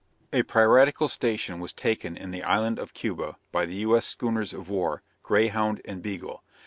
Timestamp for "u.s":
3.85-4.07